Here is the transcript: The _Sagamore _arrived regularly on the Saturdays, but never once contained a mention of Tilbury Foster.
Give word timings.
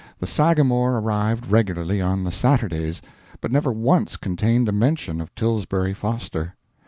The 0.17 0.25
_Sagamore 0.25 0.99
_arrived 0.99 1.51
regularly 1.51 2.01
on 2.01 2.23
the 2.23 2.31
Saturdays, 2.31 3.03
but 3.39 3.51
never 3.51 3.71
once 3.71 4.17
contained 4.17 4.67
a 4.67 4.71
mention 4.71 5.21
of 5.21 5.35
Tilbury 5.35 5.93
Foster. 5.93 6.55